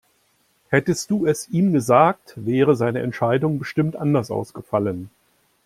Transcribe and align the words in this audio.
Hättest 0.69 1.11
du 1.11 1.27
es 1.27 1.47
ihm 1.49 1.73
gesagt, 1.73 2.33
wäre 2.35 2.75
seine 2.75 3.01
Entscheidung 3.03 3.59
bestimmt 3.59 3.95
anders 3.95 4.31
ausgefallen. 4.31 5.11